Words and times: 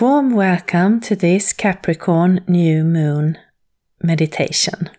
Warm 0.00 0.30
welcome 0.30 1.00
to 1.00 1.16
this 1.16 1.52
Capricorn 1.52 2.44
new 2.46 2.84
moon 2.84 3.36
meditation. 4.00 4.90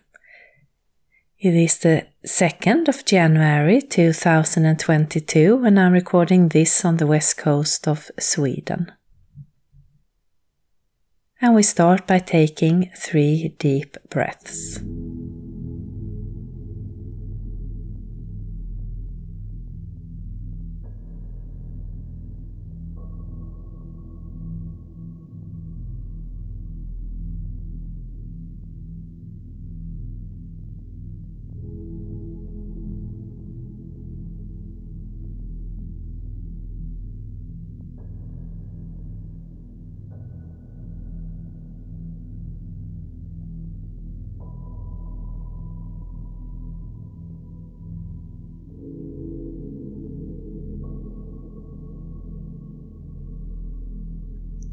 It 1.38 1.54
is 1.54 1.78
the 1.78 2.06
2nd 2.26 2.86
of 2.86 3.06
January 3.06 3.80
2022 3.80 5.62
and 5.64 5.80
I'm 5.80 5.92
recording 5.92 6.48
this 6.48 6.84
on 6.84 6.98
the 6.98 7.06
west 7.06 7.38
coast 7.38 7.88
of 7.88 8.10
Sweden. 8.20 8.92
And 11.40 11.54
we 11.54 11.62
start 11.62 12.06
by 12.06 12.18
taking 12.18 12.90
three 12.94 13.54
deep 13.58 13.96
breaths. 14.10 14.80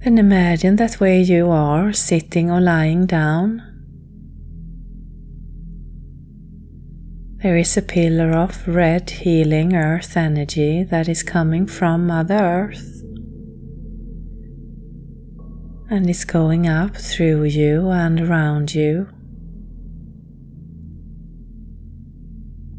And 0.07 0.19
imagine 0.19 0.77
that 0.77 1.01
where 1.01 1.19
you 1.19 1.49
are, 1.49 1.91
sitting 1.91 2.49
or 2.49 2.61
lying 2.61 3.07
down, 3.07 3.61
there 7.43 7.57
is 7.57 7.75
a 7.75 7.81
pillar 7.81 8.31
of 8.31 8.65
red 8.65 9.09
healing 9.09 9.75
earth 9.75 10.15
energy 10.15 10.83
that 10.83 11.09
is 11.09 11.23
coming 11.23 11.67
from 11.67 12.07
Mother 12.07 12.37
Earth 12.37 13.03
and 15.89 16.09
is 16.09 16.23
going 16.23 16.69
up 16.69 16.95
through 16.95 17.43
you 17.43 17.89
and 17.89 18.21
around 18.21 18.73
you. 18.73 19.09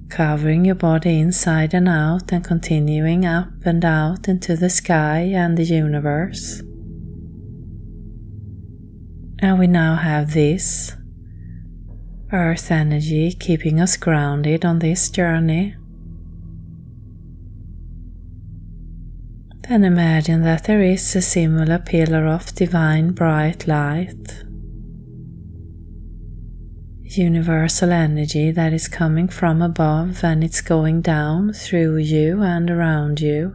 Covering 0.09 0.65
your 0.65 0.77
body 0.77 1.21
inside 1.21 1.75
and 1.75 1.91
out 1.91 2.33
and 2.33 2.43
continuing 2.43 3.27
up 3.27 3.51
and 3.67 3.85
out 3.85 4.29
into 4.29 4.57
the 4.57 4.71
sky 4.71 5.31
and 5.35 5.59
the 5.59 5.65
universe. 5.65 6.63
And 9.41 9.59
we 9.59 9.69
now 9.69 9.95
have 9.95 10.35
this 10.35 10.97
earth 12.33 12.71
energy 12.71 13.33
keeping 13.33 13.81
us 13.81 13.97
grounded 13.97 14.65
on 14.65 14.81
this 14.81 15.09
journey. 15.11 15.77
Then 19.69 19.85
imagine 19.85 20.43
that 20.43 20.65
there 20.65 20.83
is 20.83 21.15
a 21.15 21.23
similar 21.23 21.79
pillar 21.79 22.27
of 22.27 22.55
divine 22.55 23.13
bright 23.13 23.69
light, 23.69 24.45
universal 27.03 27.93
energy 27.93 28.51
that 28.51 28.73
is 28.73 28.89
coming 28.89 29.29
from 29.29 29.63
above 29.63 30.25
and 30.25 30.43
it's 30.43 30.63
going 30.63 31.03
down 31.03 31.53
through 31.53 31.99
you 31.99 32.43
and 32.43 32.71
around 32.71 33.21
you. 33.21 33.55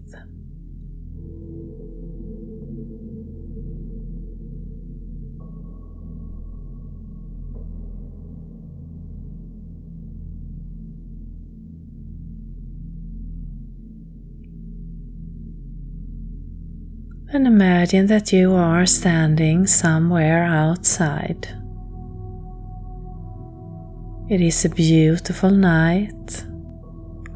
And 17.33 17.47
imagine 17.47 18.07
that 18.07 18.33
you 18.33 18.55
are 18.55 18.85
standing 18.85 19.65
somewhere 19.65 20.43
outside. 20.43 21.47
It 24.29 24.41
is 24.41 24.65
a 24.65 24.69
beautiful 24.69 25.49
night 25.49 26.45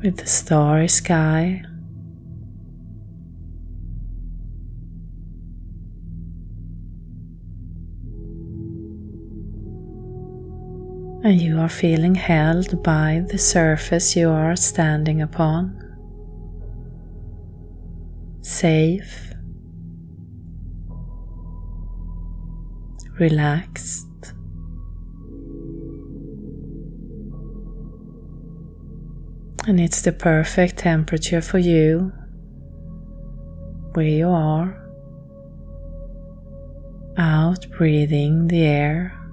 with 0.04 0.20
a 0.22 0.28
starry 0.28 0.90
sky. 0.90 1.64
And 11.24 11.42
you 11.42 11.58
are 11.58 11.70
feeling 11.70 12.16
held 12.16 12.84
by 12.84 13.24
the 13.30 13.38
surface 13.38 14.14
you 14.14 14.30
are 14.30 14.58
standing 14.58 15.22
upon. 15.22 15.82
Safe 18.42 19.34
relaxed. 23.20 24.08
And 29.68 29.80
it's 29.80 30.02
the 30.02 30.12
perfect 30.12 30.78
temperature 30.78 31.42
for 31.42 31.58
you 31.58 32.12
where 33.94 34.06
you 34.06 34.30
are. 34.30 34.81
Out 37.18 37.66
breathing 37.72 38.48
the 38.48 38.64
air. 38.64 39.25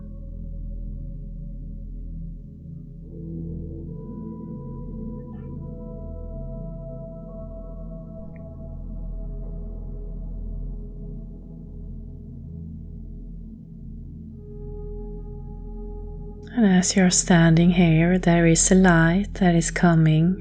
And 16.63 16.79
as 16.79 16.95
you're 16.95 17.11
standing 17.11 17.71
here, 17.71 18.21
there 18.21 18.47
is 18.47 18.71
a 18.71 18.77
light 18.77 19.35
that 19.41 19.57
is 19.57 19.73
coming 19.73 20.37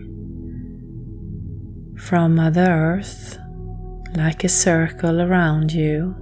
from 1.98 2.36
Mother 2.36 2.62
Earth 2.70 3.40
like 4.14 4.44
a 4.44 4.48
circle 4.48 5.20
around 5.20 5.74
you. 5.74 6.14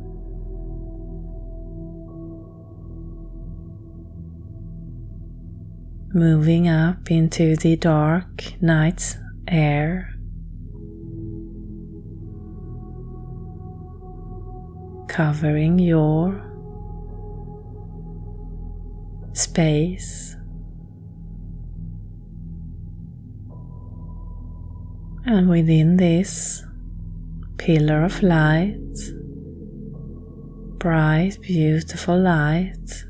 Moving 6.13 6.69
up 6.69 7.11
into 7.11 7.57
the 7.57 7.75
dark 7.75 8.53
night's 8.61 9.17
air. 9.49 10.15
Covering 15.09 15.77
your 15.77 16.48
space. 19.39 20.35
And 25.25 25.49
within 25.49 25.97
this 25.97 26.63
pillar 27.57 28.03
of 28.03 28.21
light, 28.21 28.75
bright, 30.79 31.39
beautiful 31.41 32.19
light, 32.19 33.05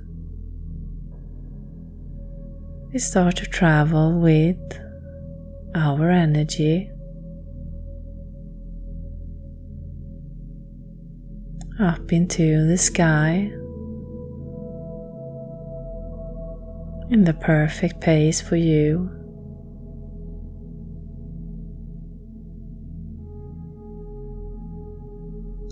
we 2.91 2.99
start 2.99 3.37
to 3.37 3.45
travel 3.45 4.19
with 4.19 4.57
our 5.75 6.09
energy 6.09 6.89
up 11.79 12.11
into 12.11 12.67
the 12.67 12.77
sky. 12.77 13.51
In 17.09 17.23
the 17.23 17.33
perfect 17.33 18.01
pace 18.01 18.41
for 18.41 18.55
you. 18.55 19.09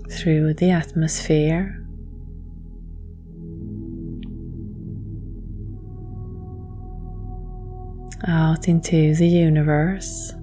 Through 0.09 0.55
the 0.55 0.71
atmosphere. 0.71 1.87
out 8.27 8.67
into 8.67 9.15
the 9.15 9.27
universe. 9.27 10.33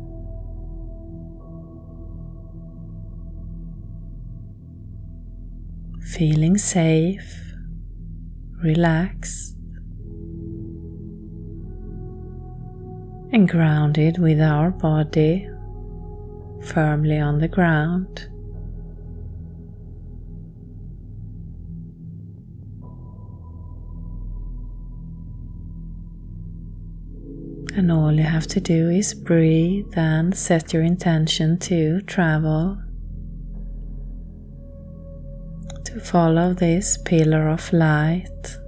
Feeling 6.12 6.56
safe, 6.56 7.42
relaxed, 8.62 9.53
and 13.34 13.48
grounded 13.48 14.16
with 14.16 14.40
our 14.40 14.70
body 14.70 15.50
firmly 16.62 17.18
on 17.18 17.40
the 17.40 17.48
ground. 17.48 18.28
And 27.76 27.90
all 27.90 28.12
you 28.12 28.22
have 28.22 28.46
to 28.46 28.60
do 28.60 28.88
is 28.88 29.14
breathe 29.14 29.92
and 29.96 30.32
set 30.36 30.72
your 30.72 30.84
intention 30.84 31.58
to 31.58 32.02
travel, 32.02 32.78
to 35.86 35.98
follow 35.98 36.54
this 36.54 36.98
pillar 36.98 37.48
of 37.48 37.72
light. 37.72 38.58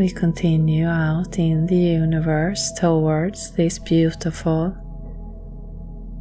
We 0.00 0.08
continue 0.08 0.86
out 0.86 1.38
in 1.38 1.66
the 1.66 1.76
universe 1.76 2.72
towards 2.72 3.50
this 3.50 3.78
beautiful 3.78 4.74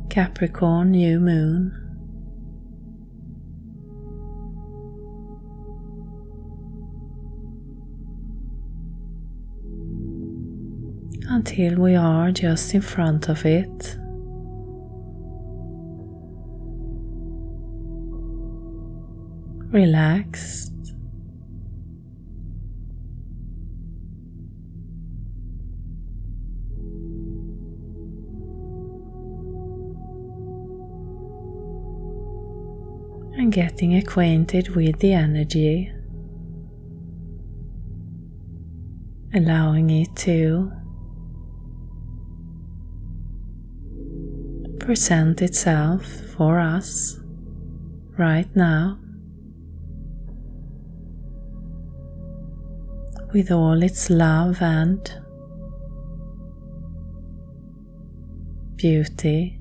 Capricorn 0.09 0.91
new 0.91 1.17
moon. 1.21 1.71
Until 11.29 11.75
we 11.79 11.95
are 11.95 12.33
just 12.33 12.73
in 12.73 12.81
front 12.81 13.29
of 13.29 13.45
it. 13.45 13.95
Relaxed 19.71 20.78
getting 33.49 33.95
acquainted 33.95 34.75
with 34.75 34.99
the 34.99 35.13
energy, 35.13 35.91
allowing 39.33 39.89
it 39.89 40.15
to 40.15 40.71
present 44.79 45.41
itself 45.41 46.05
for 46.35 46.59
us 46.59 47.19
right 48.17 48.53
now 48.55 48.97
with 53.33 53.51
all 53.51 53.83
its 53.83 54.09
love 54.09 54.61
and 54.61 55.13
beauty. 58.75 59.58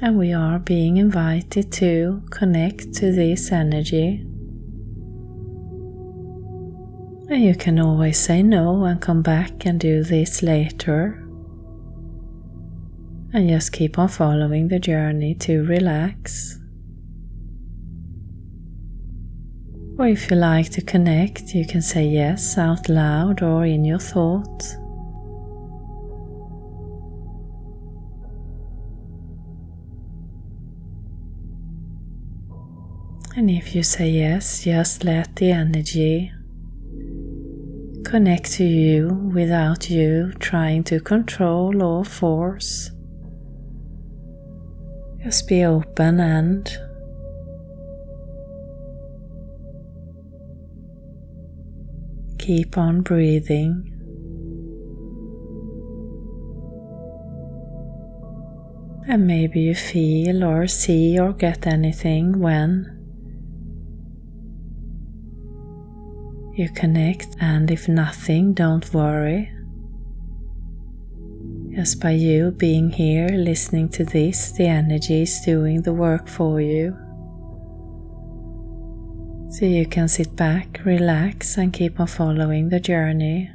And 0.00 0.16
we 0.16 0.32
are 0.32 0.58
being 0.58 0.96
invited 0.96 1.72
to 1.72 2.22
connect 2.30 2.92
to 2.94 3.12
this 3.12 3.50
energy. 3.50 4.24
And 7.30 7.44
you 7.44 7.54
can 7.54 7.78
always 7.78 8.18
say 8.18 8.42
no 8.42 8.84
and 8.84 9.00
come 9.00 9.22
back 9.22 9.66
and 9.66 9.78
do 9.78 10.02
this 10.02 10.42
later. 10.42 11.24
And 13.32 13.48
just 13.48 13.72
keep 13.72 13.98
on 13.98 14.08
following 14.08 14.68
the 14.68 14.78
journey 14.78 15.34
to 15.40 15.64
relax. 15.64 16.58
Or 19.98 20.06
if 20.06 20.30
you 20.30 20.36
like 20.36 20.70
to 20.70 20.80
connect, 20.80 21.54
you 21.54 21.66
can 21.66 21.82
say 21.82 22.06
yes 22.06 22.56
out 22.56 22.88
loud 22.88 23.42
or 23.42 23.66
in 23.66 23.84
your 23.84 23.98
thoughts. 23.98 24.76
And 33.38 33.48
if 33.48 33.72
you 33.72 33.84
say 33.84 34.10
yes, 34.10 34.64
just 34.64 35.04
let 35.04 35.36
the 35.36 35.52
energy 35.52 36.32
connect 38.04 38.50
to 38.54 38.64
you 38.64 39.30
without 39.32 39.88
you 39.88 40.32
trying 40.40 40.82
to 40.90 40.98
control 40.98 41.80
or 41.80 42.04
force. 42.04 42.90
Just 45.22 45.46
be 45.46 45.62
open 45.62 46.18
and 46.18 46.68
keep 52.40 52.76
on 52.76 53.02
breathing. 53.02 53.84
And 59.06 59.28
maybe 59.28 59.60
you 59.60 59.76
feel 59.76 60.42
or 60.42 60.66
see 60.66 61.20
or 61.20 61.32
get 61.32 61.68
anything 61.68 62.40
when 62.40 62.97
You 66.58 66.68
connect, 66.68 67.36
and 67.38 67.70
if 67.70 67.86
nothing, 67.86 68.52
don't 68.52 68.92
worry. 68.92 69.48
Just 71.72 72.00
by 72.00 72.10
you 72.10 72.50
being 72.50 72.90
here, 72.90 73.28
listening 73.28 73.90
to 73.90 74.04
this, 74.04 74.50
the 74.50 74.66
energy 74.66 75.22
is 75.22 75.40
doing 75.42 75.82
the 75.82 75.92
work 75.92 76.26
for 76.26 76.60
you. 76.60 76.96
So 79.50 79.66
you 79.66 79.86
can 79.86 80.08
sit 80.08 80.34
back, 80.34 80.80
relax, 80.84 81.58
and 81.58 81.72
keep 81.72 82.00
on 82.00 82.08
following 82.08 82.70
the 82.70 82.80
journey. 82.80 83.52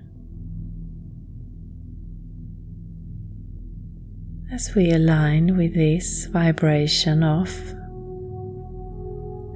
As 4.50 4.74
we 4.76 4.92
align 4.92 5.58
with 5.58 5.74
this 5.74 6.28
vibration 6.28 7.22
of 7.22 7.54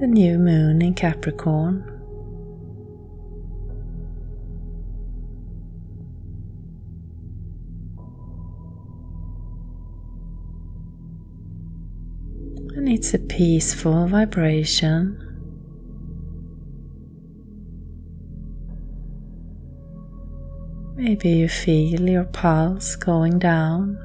the 0.01 0.07
new 0.07 0.37
moon 0.37 0.81
in 0.81 0.95
Capricorn. 0.95 1.96
It's 12.97 13.13
a 13.13 13.19
peaceful 13.19 14.07
vibration. 14.07 15.21
Maybe 20.95 21.29
you 21.29 21.47
feel 21.47 22.09
your 22.09 22.23
pulse 22.23 22.95
going 22.95 23.37
down 23.37 23.99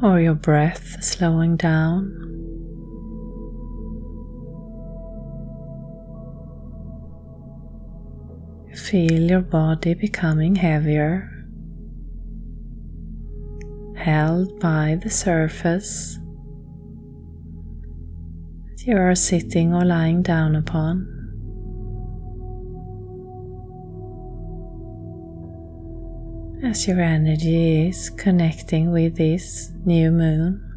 or 0.00 0.20
your 0.20 0.34
breath 0.34 1.02
slowing 1.02 1.56
down. 1.56 2.04
Feel 8.76 9.22
your 9.28 9.40
body 9.40 9.94
becoming 9.94 10.54
heavier 10.54 11.41
held 14.02 14.58
by 14.58 14.98
the 15.00 15.10
surface 15.10 16.18
that 18.68 18.84
you 18.84 18.96
are 18.96 19.14
sitting 19.14 19.72
or 19.72 19.84
lying 19.84 20.22
down 20.22 20.56
upon. 20.56 21.06
As 26.64 26.88
your 26.88 27.00
energy 27.00 27.88
is 27.88 28.10
connecting 28.10 28.90
with 28.90 29.16
this 29.16 29.70
new 29.84 30.10
moon. 30.10 30.71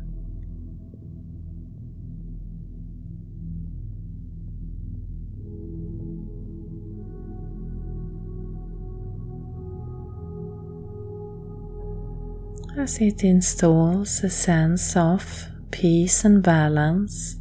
as 12.77 12.99
it 12.99 13.23
installs 13.23 14.23
a 14.23 14.29
sense 14.29 14.95
of 14.97 15.47
peace 15.71 16.25
and 16.25 16.43
balance. 16.43 17.37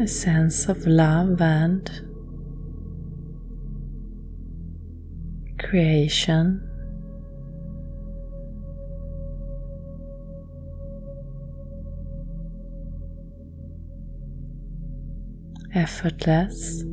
A 0.00 0.06
sense 0.06 0.68
of 0.68 0.86
love 0.86 1.40
and 1.40 1.90
creation. 5.58 6.70
effortless. 15.74 16.84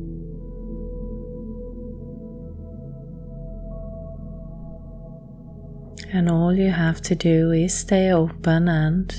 And 6.14 6.28
all 6.28 6.52
you 6.52 6.70
have 6.70 7.00
to 7.02 7.14
do 7.14 7.52
is 7.52 7.72
stay 7.72 8.12
open 8.12 8.68
and 8.68 9.10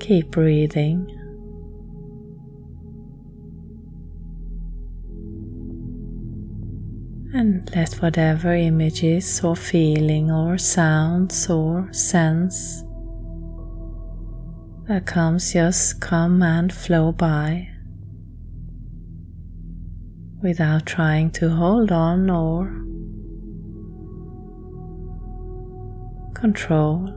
keep 0.00 0.30
breathing. 0.30 1.12
And 7.34 7.70
let 7.76 7.92
whatever 7.96 8.54
images 8.54 9.44
or 9.44 9.56
feeling 9.56 10.30
or 10.30 10.56
sounds 10.56 11.50
or 11.50 11.92
sense 11.92 12.82
that 14.88 15.04
comes 15.04 15.52
just 15.52 16.00
come 16.00 16.42
and 16.42 16.72
flow 16.72 17.12
by 17.12 17.68
without 20.42 20.86
trying 20.86 21.30
to 21.32 21.50
hold 21.50 21.92
on 21.92 22.30
or 22.30 22.85
control. 26.36 27.12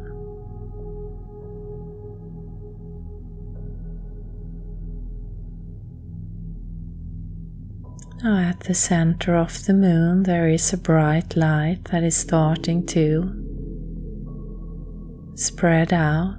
Now, 8.23 8.37
at 8.49 8.59
the 8.61 8.73
center 8.73 9.35
of 9.35 9.65
the 9.65 9.73
moon, 9.73 10.23
there 10.23 10.49
is 10.49 10.73
a 10.73 10.77
bright 10.77 11.35
light 11.35 11.85
that 11.85 12.03
is 12.03 12.17
starting 12.17 12.85
to 12.87 13.31
spread 15.35 15.93
out, 15.93 16.35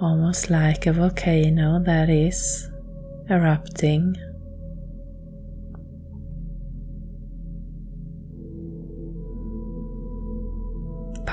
almost 0.00 0.48
like 0.48 0.86
a 0.86 0.92
volcano 0.94 1.78
that 1.84 2.08
is 2.08 2.70
erupting. 3.28 4.16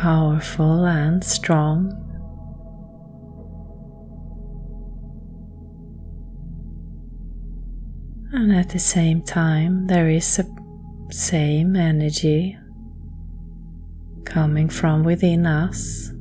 Powerful 0.01 0.85
and 0.85 1.23
strong. 1.23 1.91
And 8.31 8.53
at 8.53 8.69
the 8.69 8.77
same 8.77 9.23
time, 9.23 9.87
there 9.87 10.07
is 10.07 10.37
a 10.37 10.45
same 11.09 11.75
energy 11.75 12.59
coming 14.23 14.69
from 14.69 15.03
within 15.03 15.47
us. 15.47 16.13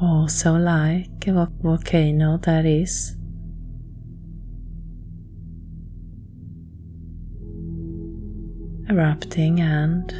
Also, 0.00 0.56
like 0.56 1.26
a 1.26 1.50
volcano 1.60 2.38
that 2.44 2.64
is 2.64 3.15
erupting 8.88 9.60
and 9.60 10.12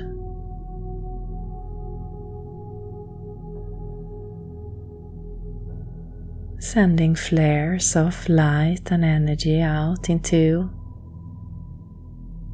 sending 6.58 7.14
flares 7.14 7.94
of 7.94 8.28
light 8.28 8.90
and 8.90 9.04
energy 9.04 9.61
out 9.61 10.11
into 10.11 10.68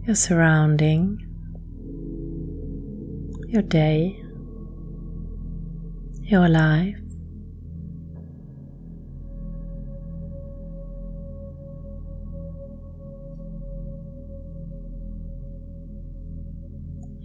your 0.06 0.14
surrounding, 0.14 1.18
your 3.48 3.62
day, 3.62 4.22
your 6.22 6.48
life. 6.48 7.01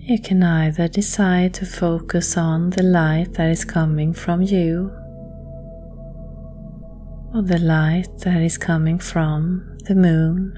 You 0.10 0.22
can 0.22 0.42
either 0.42 0.88
decide 0.88 1.54
to 1.56 1.66
focus 1.66 2.38
on 2.38 2.70
the 2.70 2.82
light 2.82 3.34
that 3.34 3.50
is 3.50 3.66
coming 3.66 4.14
from 4.14 4.42
you 4.42 4.90
or 7.34 7.42
the 7.42 7.60
light 7.60 8.08
that 8.20 8.42
is 8.42 8.58
coming 8.58 9.00
from 9.00 9.78
the 9.84 9.96
moon. 9.96 10.56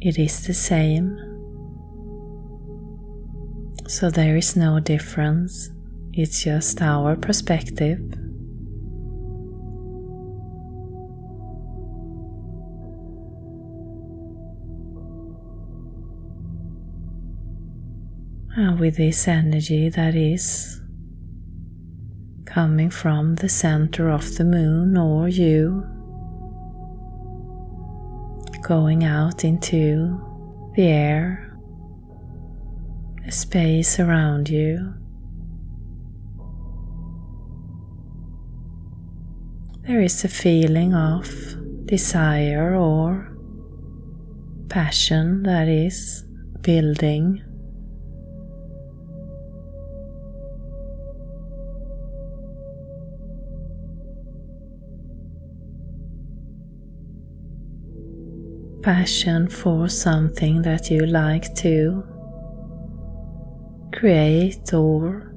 It 0.00 0.18
is 0.18 0.48
the 0.48 0.52
same. 0.52 1.16
So 3.86 4.10
there 4.10 4.36
is 4.36 4.56
no 4.56 4.80
difference, 4.80 5.70
it's 6.12 6.42
just 6.42 6.82
our 6.82 7.14
perspective. 7.14 8.00
And 18.62 18.78
with 18.78 18.98
this 18.98 19.26
energy 19.26 19.88
that 19.88 20.14
is 20.14 20.82
coming 22.44 22.90
from 22.90 23.36
the 23.36 23.48
center 23.48 24.10
of 24.10 24.36
the 24.36 24.44
moon 24.44 24.98
or 24.98 25.30
you, 25.30 25.82
going 28.60 29.02
out 29.02 29.44
into 29.44 30.20
the 30.76 30.82
air, 30.82 31.58
the 33.24 33.32
space 33.32 33.98
around 33.98 34.50
you. 34.50 34.92
There 39.86 40.02
is 40.02 40.22
a 40.22 40.28
feeling 40.28 40.92
of 40.94 41.30
desire 41.86 42.76
or 42.76 43.34
passion 44.68 45.44
that 45.44 45.66
is 45.66 46.26
building 46.60 47.42
passion 58.90 59.48
for 59.48 59.88
something 59.88 60.62
that 60.62 60.90
you 60.90 61.06
like 61.06 61.54
to 61.54 62.02
create 63.94 64.74
or 64.74 65.32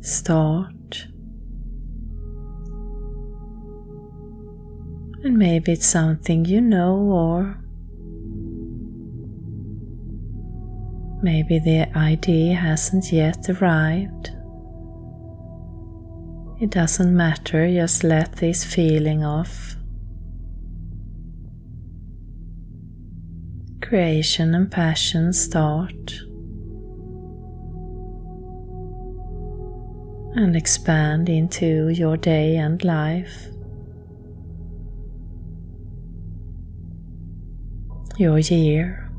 start. 0.00 1.06
And 5.24 5.36
maybe 5.36 5.72
it's 5.72 5.86
something 5.86 6.46
you 6.46 6.62
know, 6.62 6.96
or 6.96 7.62
maybe 11.22 11.58
the 11.58 11.86
idea 11.94 12.54
hasn't 12.54 13.12
yet 13.12 13.46
arrived. 13.50 14.30
It 16.62 16.70
doesn't 16.70 17.14
matter, 17.14 17.70
just 17.70 18.04
let 18.04 18.36
this 18.36 18.64
feeling 18.64 19.22
of 19.22 19.76
creation 23.84 24.54
and 24.54 24.70
passion 24.72 25.30
start 25.30 26.10
and 30.36 30.56
expand 30.56 31.28
into 31.28 31.90
your 31.90 32.16
day 32.16 32.56
and 32.56 32.82
life. 32.82 33.48
Your 38.16 38.38
year. 38.38 39.10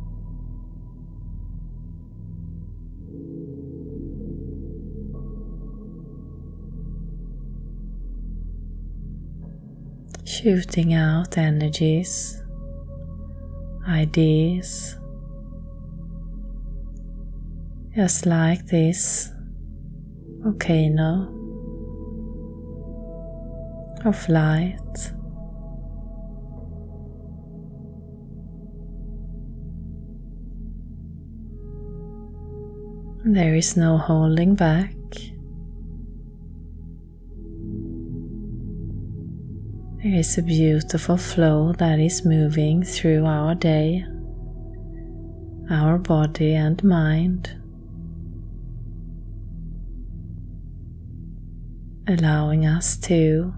Shooting 10.24 10.96
out 10.96 11.38
energies 11.38 12.42
ideas 13.88 14.98
just 17.96 18.26
like 18.26 18.66
this 18.68 19.30
volcano 20.42 21.32
of 24.06 24.30
light. 24.30 24.80
There 33.24 33.56
is 33.56 33.76
no 33.76 33.98
holding 33.98 34.56
back. 34.56 34.95
There 40.06 40.20
is 40.20 40.38
a 40.38 40.44
beautiful 40.44 41.18
flow 41.18 41.74
that 41.80 42.00
is 42.00 42.24
moving 42.24 42.84
through 42.84 43.26
our 43.26 43.56
day, 43.56 44.06
our 45.72 45.98
body 45.98 46.54
and 46.54 46.84
mind, 46.84 47.50
allowing 52.08 52.68
us 52.68 52.98
to 52.98 53.52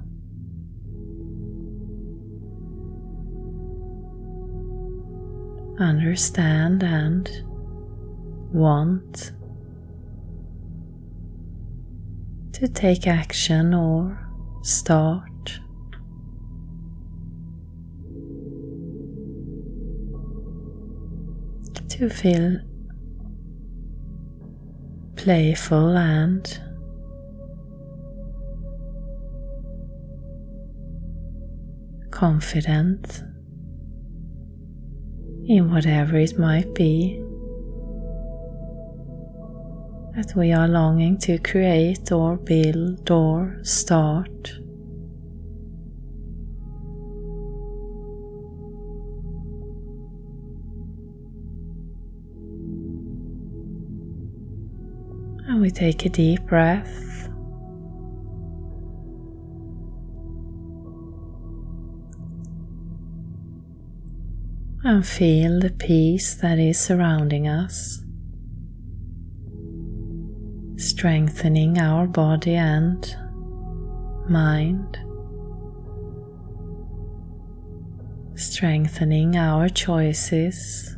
understand 5.82 6.82
and 6.82 7.30
want 8.54 9.34
to 12.54 12.70
take 12.70 13.06
action 13.06 13.74
or 13.74 14.18
start. 14.62 15.37
To 21.98 22.12
feel 22.12 22.60
playful 25.16 25.98
and 25.98 26.60
confident 32.12 33.24
in 35.48 35.72
whatever 35.72 36.18
it 36.18 36.38
might 36.38 36.72
be 36.76 37.20
that 40.16 40.34
we 40.36 40.54
are 40.54 40.68
longing 40.68 41.18
to 41.22 41.40
create 41.40 42.12
or 42.12 42.38
build 42.38 43.10
or 43.10 43.58
start. 43.64 44.60
We 55.68 55.72
take 55.72 56.06
a 56.06 56.10
deep 56.10 56.46
breath. 56.46 57.28
And 64.86 65.06
feel 65.06 65.60
the 65.60 65.72
peace 65.78 66.36
that 66.36 66.58
is 66.58 66.80
surrounding 66.80 67.50
us 67.50 68.02
strengthening 70.78 71.80
our 71.80 72.08
body 72.08 72.56
and 72.56 73.18
mind, 74.30 74.98
strengthening 78.36 79.36
our 79.36 79.68
choices. 79.68 80.97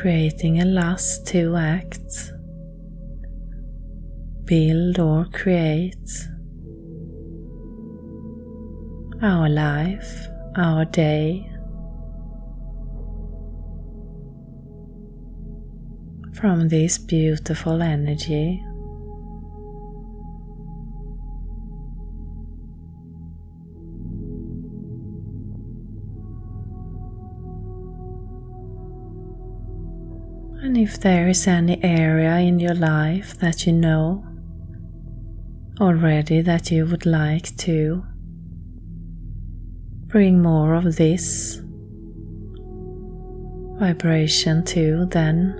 Creating 0.00 0.62
a 0.62 0.64
last 0.64 1.26
two 1.26 1.54
acts 1.56 2.32
build 4.46 4.98
or 4.98 5.26
create 5.26 6.10
our 9.22 9.46
life, 9.50 10.26
our 10.56 10.86
day. 10.86 11.46
From 16.32 16.68
this 16.70 16.96
beautiful 16.96 17.82
energy. 17.82 18.64
If 30.80 30.98
there 30.98 31.28
is 31.28 31.46
any 31.46 31.78
area 31.84 32.38
in 32.38 32.58
your 32.58 32.74
life 32.74 33.38
that 33.38 33.66
you 33.66 33.72
know 33.72 34.24
already 35.78 36.40
that 36.40 36.70
you 36.70 36.86
would 36.86 37.04
like 37.04 37.54
to 37.58 38.02
bring 40.06 40.40
more 40.40 40.74
of 40.74 40.96
this 40.96 41.60
vibration 43.78 44.64
to, 44.64 45.04
then 45.10 45.54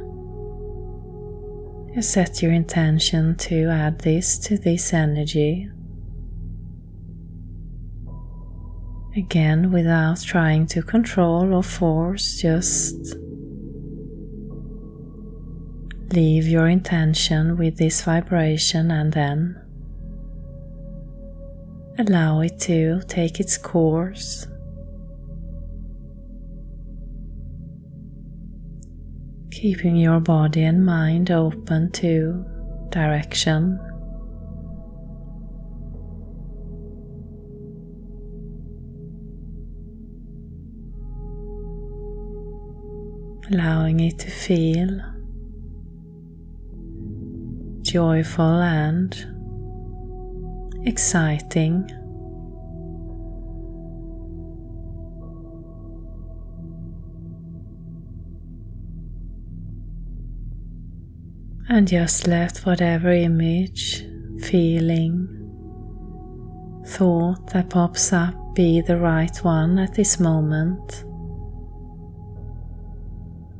you 1.94 2.00
set 2.00 2.40
your 2.40 2.52
intention 2.52 3.36
to 3.36 3.68
add 3.68 3.98
this 3.98 4.38
to 4.38 4.56
this 4.56 4.94
energy. 4.94 5.68
Again, 9.14 9.70
without 9.70 10.22
trying 10.22 10.66
to 10.68 10.82
control 10.82 11.52
or 11.52 11.62
force, 11.62 12.40
just 12.40 13.16
leave 16.12 16.46
your 16.46 16.68
intention 16.68 17.56
with 17.56 17.76
this 17.76 18.02
vibration 18.02 18.90
and 18.90 19.12
then 19.12 19.60
Allow 22.00 22.40
it 22.40 22.58
to 22.60 23.02
take 23.08 23.40
its 23.40 23.58
course. 23.58 24.46
Keeping 29.50 29.96
your 29.96 30.18
body 30.18 30.62
and 30.64 30.82
mind 30.86 31.30
open 31.30 31.90
to 31.92 32.42
direction. 32.88 33.78
Allowing 43.52 44.00
it 44.00 44.18
to 44.20 44.30
feel 44.30 45.02
joyful 47.90 48.44
and 48.44 49.12
exciting. 50.84 51.90
And 61.68 61.88
just 61.88 62.28
let 62.28 62.58
whatever 62.58 63.10
image, 63.10 64.04
feeling, 64.40 65.26
thought 66.86 67.48
that 67.48 67.70
pops 67.70 68.12
up 68.12 68.36
be 68.54 68.80
the 68.82 68.98
right 68.98 69.36
one 69.38 69.80
at 69.80 69.94
this 69.94 70.20
moment 70.20 71.04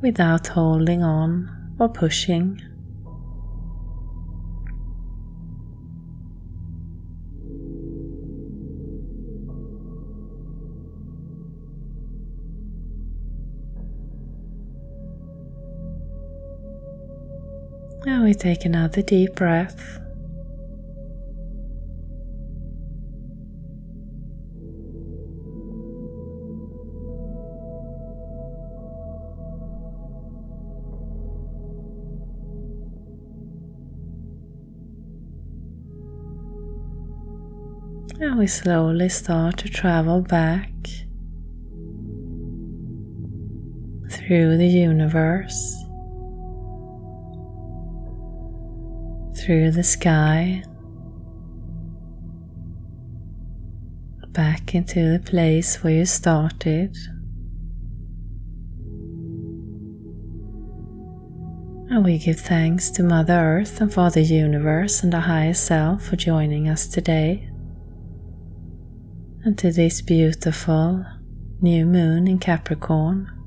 without 0.01 0.47
holding 0.47 1.03
on 1.03 1.75
or 1.79 1.89
pushing. 1.89 2.61
We 18.31 18.35
take 18.35 18.63
another 18.63 19.01
deep 19.01 19.35
breath. 19.35 19.99
And 38.21 38.39
we 38.39 38.47
slowly 38.47 39.09
start 39.09 39.57
to 39.57 39.67
travel 39.67 40.21
back 40.21 40.71
through 44.09 44.55
the 44.55 44.67
universe. 44.67 45.80
Through 49.45 49.71
the 49.71 49.83
sky 49.83 50.63
back 54.33 54.73
into 54.75 55.11
the 55.11 55.19
place 55.19 55.83
where 55.83 55.93
you 55.93 56.05
started. 56.05 56.95
And 61.89 62.05
we 62.05 62.17
give 62.17 62.39
thanks 62.39 62.89
to 62.91 63.03
Mother 63.03 63.33
Earth 63.33 63.81
and 63.81 63.93
Father 63.93 64.21
Universe 64.21 65.03
and 65.03 65.11
the 65.11 65.19
Higher 65.19 65.53
Self 65.53 66.05
for 66.05 66.15
joining 66.15 66.69
us 66.69 66.87
today. 66.87 67.49
And 69.43 69.57
to 69.57 69.71
this 69.71 70.01
beautiful 70.01 71.05
new 71.61 71.85
moon 71.85 72.27
in 72.27 72.39
Capricorn. 72.39 73.40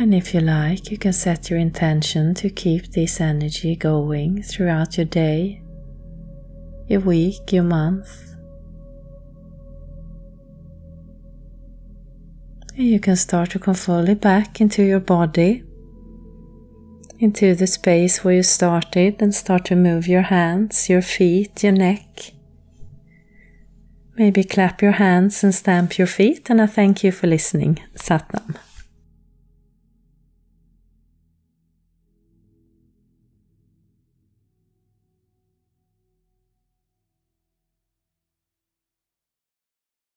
And 0.00 0.14
if 0.14 0.32
you 0.32 0.40
like, 0.40 0.90
you 0.90 0.96
can 0.96 1.12
set 1.12 1.50
your 1.50 1.58
intention 1.58 2.34
to 2.36 2.48
keep 2.48 2.92
this 2.92 3.20
energy 3.20 3.76
going 3.76 4.42
throughout 4.42 4.96
your 4.96 5.04
day, 5.04 5.62
your 6.88 7.00
week, 7.00 7.52
your 7.52 7.64
month, 7.64 8.30
And 12.80 12.88
you 12.88 12.98
can 12.98 13.16
start 13.16 13.50
to 13.50 13.58
come 13.58 13.74
fully 13.74 14.14
back 14.14 14.58
into 14.58 14.82
your 14.82 15.00
body, 15.00 15.64
into 17.18 17.54
the 17.54 17.66
space 17.66 18.24
where 18.24 18.36
you 18.36 18.42
started, 18.42 19.20
and 19.20 19.34
start 19.34 19.66
to 19.66 19.76
move 19.76 20.08
your 20.08 20.22
hands, 20.22 20.88
your 20.88 21.02
feet, 21.02 21.62
your 21.62 21.72
neck. 21.72 22.32
Maybe 24.16 24.44
clap 24.44 24.80
your 24.80 24.92
hands 24.92 25.44
and 25.44 25.54
stamp 25.54 25.98
your 25.98 26.06
feet, 26.06 26.48
and 26.48 26.62
I 26.62 26.66
thank 26.66 27.04
you 27.04 27.12
for 27.12 27.26
listening. 27.26 27.80
Satnam. 27.96 28.56